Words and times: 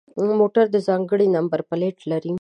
موټر 0.39 0.65
د 0.71 0.77
ځانگړي 0.87 1.27
نمبر 1.35 1.59
پلیت 1.69 1.97
لري. 2.11 2.29